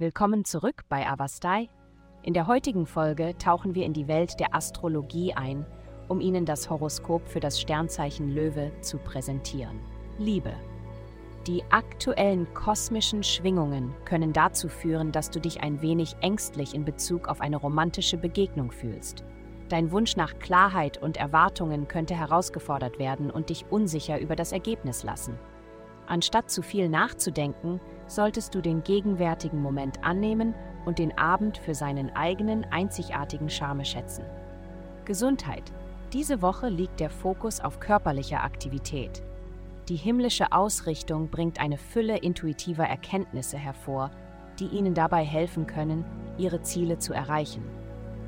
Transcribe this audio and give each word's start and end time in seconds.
Willkommen 0.00 0.46
zurück 0.46 0.84
bei 0.88 1.06
Avastai. 1.06 1.68
In 2.22 2.32
der 2.32 2.46
heutigen 2.46 2.86
Folge 2.86 3.36
tauchen 3.36 3.74
wir 3.74 3.84
in 3.84 3.92
die 3.92 4.08
Welt 4.08 4.40
der 4.40 4.54
Astrologie 4.54 5.34
ein, 5.34 5.66
um 6.08 6.22
Ihnen 6.22 6.46
das 6.46 6.70
Horoskop 6.70 7.28
für 7.28 7.38
das 7.38 7.60
Sternzeichen 7.60 8.34
Löwe 8.34 8.72
zu 8.80 8.96
präsentieren. 8.96 9.78
Liebe. 10.16 10.54
Die 11.46 11.62
aktuellen 11.68 12.46
kosmischen 12.54 13.22
Schwingungen 13.22 13.92
können 14.06 14.32
dazu 14.32 14.70
führen, 14.70 15.12
dass 15.12 15.28
du 15.28 15.38
dich 15.38 15.62
ein 15.62 15.82
wenig 15.82 16.16
ängstlich 16.22 16.72
in 16.74 16.86
Bezug 16.86 17.28
auf 17.28 17.42
eine 17.42 17.58
romantische 17.58 18.16
Begegnung 18.16 18.72
fühlst. 18.72 19.22
Dein 19.68 19.92
Wunsch 19.92 20.16
nach 20.16 20.38
Klarheit 20.38 20.96
und 20.96 21.18
Erwartungen 21.18 21.88
könnte 21.88 22.14
herausgefordert 22.14 22.98
werden 22.98 23.30
und 23.30 23.50
dich 23.50 23.66
unsicher 23.68 24.18
über 24.18 24.34
das 24.34 24.52
Ergebnis 24.52 25.04
lassen. 25.04 25.38
Anstatt 26.06 26.50
zu 26.50 26.62
viel 26.62 26.88
nachzudenken, 26.88 27.80
solltest 28.10 28.54
du 28.54 28.60
den 28.60 28.82
gegenwärtigen 28.82 29.62
Moment 29.62 30.02
annehmen 30.04 30.54
und 30.84 30.98
den 30.98 31.16
Abend 31.16 31.58
für 31.58 31.74
seinen 31.74 32.14
eigenen 32.16 32.64
einzigartigen 32.70 33.48
Charme 33.48 33.84
schätzen. 33.84 34.24
Gesundheit. 35.04 35.72
Diese 36.12 36.42
Woche 36.42 36.68
liegt 36.68 36.98
der 36.98 37.10
Fokus 37.10 37.60
auf 37.60 37.78
körperlicher 37.78 38.42
Aktivität. 38.42 39.22
Die 39.88 39.96
himmlische 39.96 40.52
Ausrichtung 40.52 41.28
bringt 41.28 41.60
eine 41.60 41.78
Fülle 41.78 42.18
intuitiver 42.18 42.84
Erkenntnisse 42.84 43.58
hervor, 43.58 44.10
die 44.58 44.66
Ihnen 44.66 44.94
dabei 44.94 45.24
helfen 45.24 45.66
können, 45.66 46.04
Ihre 46.36 46.62
Ziele 46.62 46.98
zu 46.98 47.12
erreichen. 47.12 47.62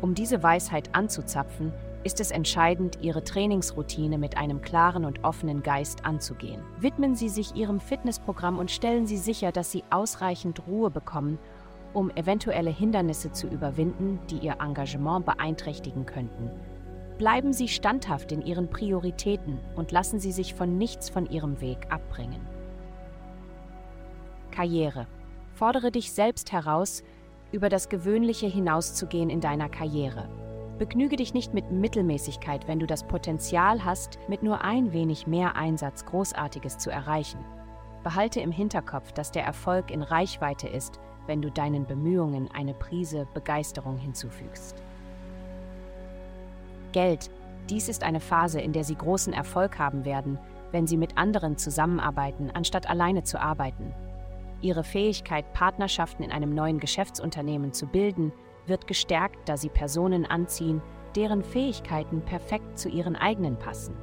Um 0.00 0.14
diese 0.14 0.42
Weisheit 0.42 0.94
anzuzapfen, 0.94 1.72
ist 2.04 2.20
es 2.20 2.30
entscheidend, 2.30 2.98
Ihre 3.00 3.24
Trainingsroutine 3.24 4.18
mit 4.18 4.36
einem 4.36 4.60
klaren 4.60 5.04
und 5.04 5.24
offenen 5.24 5.62
Geist 5.62 6.04
anzugehen. 6.04 6.62
Widmen 6.78 7.14
Sie 7.14 7.28
sich 7.28 7.56
Ihrem 7.56 7.80
Fitnessprogramm 7.80 8.58
und 8.58 8.70
stellen 8.70 9.06
Sie 9.06 9.16
sicher, 9.16 9.50
dass 9.50 9.72
Sie 9.72 9.82
ausreichend 9.90 10.66
Ruhe 10.66 10.90
bekommen, 10.90 11.38
um 11.94 12.10
eventuelle 12.10 12.70
Hindernisse 12.70 13.32
zu 13.32 13.46
überwinden, 13.48 14.20
die 14.30 14.38
Ihr 14.38 14.56
Engagement 14.60 15.24
beeinträchtigen 15.24 16.06
könnten. 16.06 16.50
Bleiben 17.18 17.52
Sie 17.52 17.68
standhaft 17.68 18.32
in 18.32 18.42
Ihren 18.42 18.68
Prioritäten 18.68 19.58
und 19.76 19.92
lassen 19.92 20.18
Sie 20.18 20.32
sich 20.32 20.54
von 20.54 20.76
nichts 20.76 21.08
von 21.08 21.26
Ihrem 21.30 21.60
Weg 21.60 21.86
abbringen. 21.88 22.40
Karriere. 24.50 25.06
Fordere 25.54 25.90
dich 25.90 26.12
selbst 26.12 26.52
heraus, 26.52 27.02
über 27.52 27.68
das 27.68 27.88
Gewöhnliche 27.88 28.46
hinauszugehen 28.46 29.30
in 29.30 29.40
deiner 29.40 29.68
Karriere. 29.68 30.28
Begnüge 30.78 31.14
dich 31.14 31.34
nicht 31.34 31.54
mit 31.54 31.70
Mittelmäßigkeit, 31.70 32.66
wenn 32.66 32.80
du 32.80 32.86
das 32.86 33.04
Potenzial 33.04 33.84
hast, 33.84 34.18
mit 34.28 34.42
nur 34.42 34.62
ein 34.62 34.92
wenig 34.92 35.26
mehr 35.28 35.54
Einsatz 35.54 36.04
Großartiges 36.04 36.78
zu 36.78 36.90
erreichen. 36.90 37.38
Behalte 38.02 38.40
im 38.40 38.50
Hinterkopf, 38.50 39.12
dass 39.12 39.30
der 39.30 39.44
Erfolg 39.44 39.92
in 39.92 40.02
Reichweite 40.02 40.66
ist, 40.66 40.98
wenn 41.26 41.40
du 41.40 41.50
deinen 41.50 41.86
Bemühungen 41.86 42.50
eine 42.52 42.74
Prise 42.74 43.26
Begeisterung 43.34 43.98
hinzufügst. 43.98 44.82
Geld. 46.92 47.30
Dies 47.70 47.88
ist 47.88 48.02
eine 48.02 48.20
Phase, 48.20 48.60
in 48.60 48.72
der 48.72 48.84
Sie 48.84 48.96
großen 48.96 49.32
Erfolg 49.32 49.78
haben 49.78 50.04
werden, 50.04 50.38
wenn 50.72 50.86
Sie 50.86 50.96
mit 50.96 51.16
anderen 51.16 51.56
zusammenarbeiten, 51.56 52.50
anstatt 52.52 52.90
alleine 52.90 53.22
zu 53.22 53.40
arbeiten. 53.40 53.94
Ihre 54.60 54.84
Fähigkeit, 54.84 55.52
Partnerschaften 55.52 56.24
in 56.24 56.32
einem 56.32 56.54
neuen 56.54 56.80
Geschäftsunternehmen 56.80 57.72
zu 57.72 57.86
bilden, 57.86 58.32
wird 58.66 58.86
gestärkt, 58.86 59.48
da 59.48 59.56
sie 59.56 59.68
Personen 59.68 60.26
anziehen, 60.26 60.82
deren 61.16 61.42
Fähigkeiten 61.42 62.22
perfekt 62.22 62.78
zu 62.78 62.88
ihren 62.88 63.16
eigenen 63.16 63.58
passen. 63.58 63.96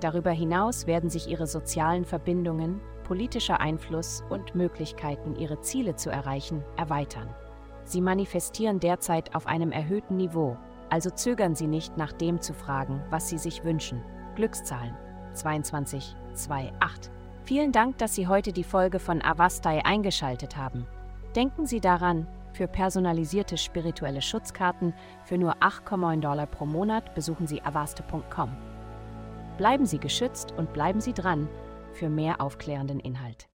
Darüber 0.00 0.30
hinaus 0.30 0.86
werden 0.86 1.08
sich 1.08 1.28
ihre 1.28 1.46
sozialen 1.46 2.04
Verbindungen, 2.04 2.80
politischer 3.04 3.60
Einfluss 3.60 4.24
und 4.28 4.54
Möglichkeiten, 4.54 5.36
ihre 5.36 5.60
Ziele 5.60 5.96
zu 5.96 6.10
erreichen, 6.10 6.64
erweitern. 6.76 7.28
Sie 7.84 8.00
manifestieren 8.00 8.80
derzeit 8.80 9.34
auf 9.34 9.46
einem 9.46 9.70
erhöhten 9.70 10.16
Niveau, 10.16 10.56
also 10.90 11.10
zögern 11.10 11.54
Sie 11.54 11.68
nicht 11.68 11.96
nach 11.96 12.12
dem 12.12 12.40
zu 12.40 12.52
fragen, 12.52 13.02
was 13.10 13.28
Sie 13.28 13.38
sich 13.38 13.64
wünschen. 13.64 14.02
Glückszahlen 14.34 14.94
2228. 15.34 16.16
Vielen 17.44 17.70
Dank, 17.70 17.98
dass 17.98 18.14
Sie 18.14 18.26
heute 18.26 18.52
die 18.52 18.64
Folge 18.64 18.98
von 18.98 19.22
Avastai 19.22 19.84
eingeschaltet 19.84 20.56
haben. 20.56 20.86
Denken 21.36 21.66
Sie 21.66 21.80
daran, 21.80 22.26
für 22.56 22.66
personalisierte 22.66 23.58
spirituelle 23.58 24.22
Schutzkarten 24.22 24.94
für 25.24 25.36
nur 25.36 25.56
8,9 25.56 26.20
Dollar 26.20 26.46
pro 26.46 26.64
Monat 26.64 27.14
besuchen 27.14 27.46
Sie 27.46 27.60
avaste.com. 27.62 28.56
Bleiben 29.58 29.84
Sie 29.84 29.98
geschützt 29.98 30.52
und 30.56 30.72
bleiben 30.72 31.00
Sie 31.00 31.12
dran 31.12 31.48
für 31.92 32.08
mehr 32.08 32.40
aufklärenden 32.40 32.98
Inhalt. 32.98 33.44